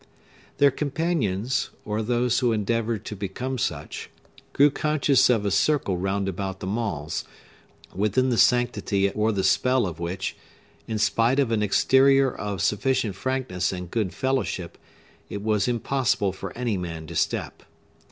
[0.57, 4.09] Their companions, or those who endeavored to become such,
[4.51, 7.23] grew conscious of a circle round about the Maules,
[7.93, 10.35] within the sanctity or the spell of which,
[10.87, 14.79] in spite of an exterior of sufficient frankness and good fellowship,
[15.29, 17.61] it was impossible for any man to step.